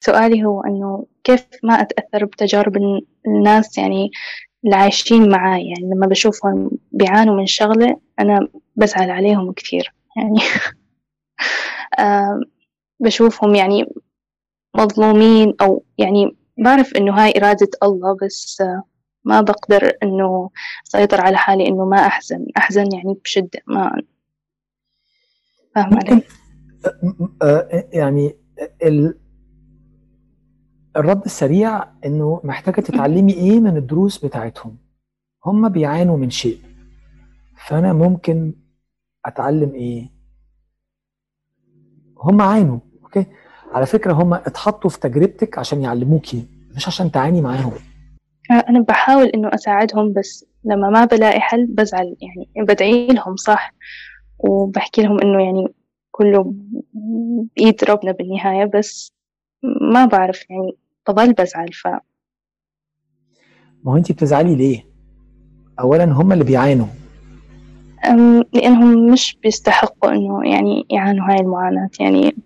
[0.00, 2.76] سؤالي هو إنه كيف ما أتأثر بتجارب
[3.26, 4.10] الناس يعني
[4.64, 10.40] اللي عايشين معاي يعني لما بشوفهم بيعانوا من شغلة أنا بزعل عليهم كثير يعني
[13.00, 13.86] بشوفهم يعني
[14.76, 18.62] مظلومين أو يعني بعرف إنه هاي إرادة الله بس
[19.24, 20.50] ما بقدر إنه
[20.86, 24.02] أسيطر على حالي إنه ما أحزن أحزن يعني بشدة ما
[25.74, 26.22] فاهم علي؟
[27.92, 28.36] يعني
[28.82, 29.19] ال...
[30.96, 34.76] الرد السريع إنه محتاجة تتعلمي إيه من الدروس بتاعتهم.
[35.46, 36.58] هم بيعانوا من شيء.
[37.66, 38.52] فأنا ممكن
[39.26, 40.10] أتعلم إيه؟
[42.18, 43.26] هم عانوا أوكي؟
[43.72, 47.72] على فكرة هم اتحطوا في تجربتك عشان يعلموكي مش عشان تعاني معاهم.
[48.50, 53.74] أنا بحاول إنه أساعدهم بس لما ما بلاقي حل بزعل يعني بدعي لهم صح؟
[54.38, 55.74] وبحكي لهم إنه يعني
[56.10, 56.54] كله
[57.56, 59.12] بإيد ربنا بالنهاية بس
[59.62, 60.76] ما بعرف يعني
[61.08, 61.86] بضل بزعل ف
[63.84, 64.84] ما هو أنت بتزعلي ليه؟
[65.80, 66.86] أولا هم اللي بيعانوا.
[68.52, 72.36] لأنهم مش بيستحقوا إنه يعني يعانوا هاي المعاناة يعني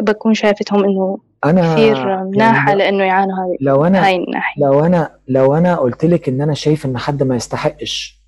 [0.00, 4.62] بكون شايفتهم إنه أنا كثير مناحه يعني لأنه يعانوا هاي لو أنا هاي الناحية.
[4.64, 8.20] لو أنا لو أنا قلت لك إن أنا شايف إن حد ما يستحقش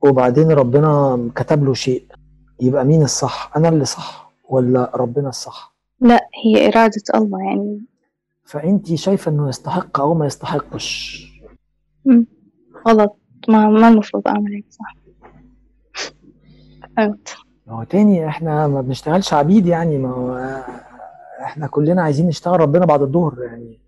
[0.00, 2.06] وبعدين ربنا كتب له شيء
[2.60, 5.71] يبقى مين الصح؟ أنا اللي صح ولا ربنا الصح؟
[6.02, 7.80] لا هي إرادة الله يعني.
[8.44, 11.22] فأنت شايفة إنه يستحق أو ما يستحقش؟
[12.88, 13.18] غلط.
[13.48, 14.94] ما ما المفروض أعمل هيك صح.
[16.96, 17.34] فهمت
[17.68, 20.36] هو تاني إحنا ما بنشتغلش عبيد يعني ما هو
[21.42, 23.80] إحنا كلنا عايزين نشتغل ربنا بعد الظهر يعني.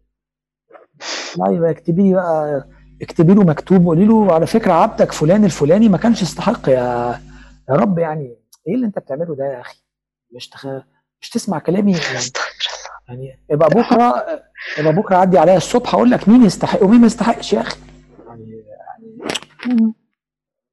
[1.39, 2.69] لا يبقى اكتبي بقى
[3.03, 6.75] اكتبي له مكتوب وقولي له على فكرة عبدك فلان الفلاني ما كانش يستحق يا
[7.71, 8.37] يا رب يعني.
[8.69, 9.83] إيه اللي أنت بتعمله ده يا أخي؟
[10.35, 10.67] مش تخ...
[11.21, 12.25] مش تسمع كلامي؟ يعني
[13.09, 14.27] يعني يبقى بكرة
[14.79, 17.77] يبقى بكرة عدي عليا الصبح أقول لك مين يستحق ومين ما يستحقش يا أخي.
[18.29, 18.65] يعني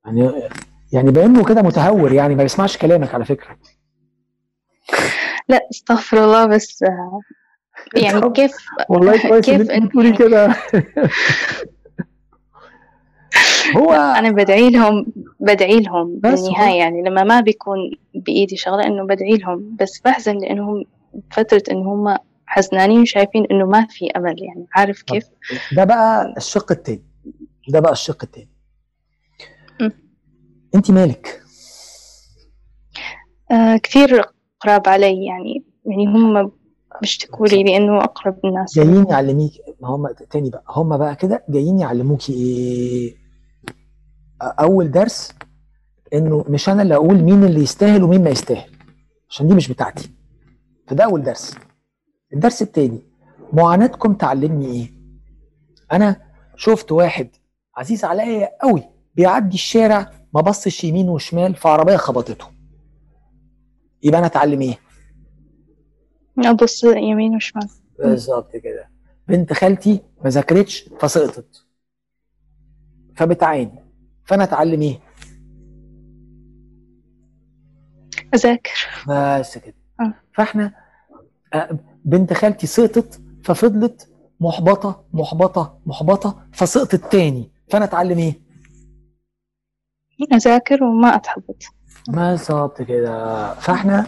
[0.05, 0.49] يعني يعني
[0.93, 3.57] يعني بأنه كده متهور يعني ما بيسمعش كلامك على فكرة.
[5.47, 6.83] لا استغفر الله بس
[7.95, 8.51] يعني كيف
[8.89, 10.55] والله كويس كيف أنت تقولي كده.
[13.77, 15.05] هو أنا بدعي لهم
[15.39, 17.01] بدعي لهم بالنهاية يعني.
[17.03, 17.77] لما ما بيكون
[18.15, 20.83] بإيدي شغلة إنه بدعي لهم بس بحزن لأنهم
[21.31, 24.67] فترة إنه هم حزنانين وشايفين إنه ما في أمل يعني.
[24.75, 25.23] عارف كيف؟
[25.75, 27.03] ده بقى الشق التاني
[27.69, 28.49] ده بقى الشق التاني
[30.75, 31.41] أنت مالك؟
[33.51, 34.21] آه كثير
[34.59, 35.65] قراب علي يعني.
[35.85, 36.51] يعني هم
[37.01, 38.75] بيشتكوا لي لأنه أقرب الناس.
[38.75, 39.51] جايين يعلميك.
[39.81, 40.63] ما هم تاني بقى.
[40.69, 43.20] هم بقى كده جايين يعلموكي إيه؟
[44.41, 45.33] أول درس
[46.13, 48.69] إنه مش أنا اللي أقول مين اللي يستاهل ومين ما يستاهل
[49.29, 50.11] عشان دي مش بتاعتي.
[50.87, 51.55] فده أول درس.
[52.33, 53.01] الدرس التاني
[53.53, 54.93] معاناتكم تعلمني إيه؟
[55.91, 56.21] أنا
[56.55, 57.29] شفت واحد
[57.77, 58.83] عزيز عليا قوي
[59.15, 62.45] بيعدي الشارع ما بصش يمين وشمال فعربيه خبطته.
[64.03, 64.77] يبقى أنا أتعلم إيه؟
[66.39, 67.69] أبص يمين وشمال.
[67.99, 68.89] بالظبط كده.
[69.27, 71.65] بنت خالتي ما ذاكرتش فسقطت.
[73.15, 73.80] فبتعاني.
[74.31, 74.99] فانا اتعلم إيه؟
[78.35, 78.87] أذاكر.
[79.07, 79.73] بس كده.
[80.01, 80.13] أه.
[80.33, 80.73] فاحنا
[81.53, 84.09] آه، بنت خالتي سقطت ففضلت
[84.39, 87.51] محبطة محبطة محبطة فسقطت تاني.
[87.69, 88.39] فانا اتعلم إيه؟
[90.33, 91.63] أذاكر وما أتحبط.
[92.07, 93.53] بالظبط كده.
[93.53, 94.07] فاحنا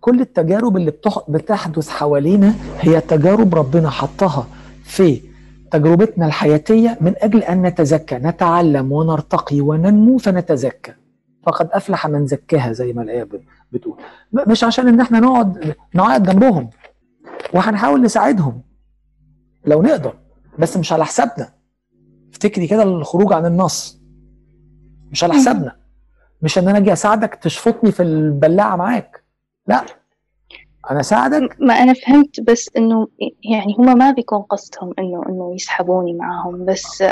[0.00, 0.92] كل التجارب اللي
[1.28, 4.46] بتحدث حوالينا هي تجارب ربنا حطها
[4.84, 5.35] في
[5.70, 10.94] تجربتنا الحياتية من أجل أن نتزكى نتعلم ونرتقي وننمو فنتزكى.
[11.42, 13.28] فقد أفلح من زكاها زي ما الآية
[13.72, 13.96] بتقول.
[14.32, 16.70] مش عشان إن إحنا نقعد نعيط جنبهم
[17.54, 18.62] وهنحاول نساعدهم
[19.66, 20.14] لو نقدر
[20.58, 21.48] بس مش على حسابنا.
[22.30, 24.00] افتكري كده الخروج عن النص.
[25.10, 25.76] مش على حسابنا.
[26.42, 29.24] مش إن أنا أجي أساعدك تشفطني في البلاعة معاك.
[29.66, 29.84] لا.
[30.90, 33.08] أنا اساعدك ما أنا فهمت بس إنه
[33.50, 37.02] يعني هما ما بيكون قصدهم انه إنه يسحبوني معاهم بس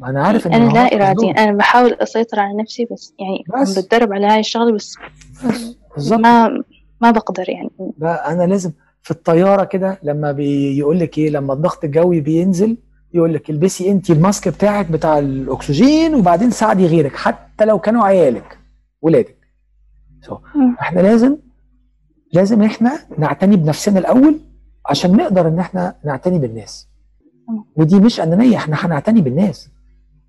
[0.00, 3.78] ما أنا عارف أنا لا اراديا أنا بحاول أسيطر على نفسي بس يعني بس.
[3.78, 4.96] بتدرب على هاي الشغلة بس,
[5.96, 6.12] بس.
[6.12, 6.62] ما
[7.00, 7.70] ما بقدر يعني.
[7.98, 12.76] لا أنا لازم في الطيارة كده لما بيقول لك إيه لما الضغط الجوي بينزل
[13.14, 18.58] يقول لك البسي انت الماسك بتاعك بتاع الأكسجين وبعدين ساعدي غيرك حتى لو كانوا عيالك
[19.02, 19.36] ولادك.
[20.26, 20.34] So,
[20.80, 21.36] إحنا لازم
[22.36, 24.40] لازم إحنا نعتني بنفسنا الأول
[24.86, 26.88] عشان نقدر إن إحنا نعتني بالناس.
[27.76, 29.70] ودي مش أنانية إحنا هنعتني بالناس.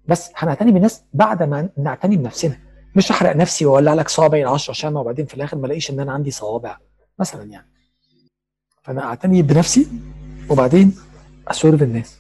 [0.07, 2.57] بس هنعتني بالناس بعد ما نعتني بنفسنا.
[2.95, 6.11] مش احرق نفسي وأولع لك صوابعي العشرة شمع وبعدين في الآخر ما ألاقيش إن أنا
[6.11, 6.77] عندي صوابع.
[7.19, 7.67] مثلا يعني.
[8.83, 9.87] فأنا أعتني بنفسي
[10.49, 10.95] وبعدين
[11.47, 12.17] أسورف الناس.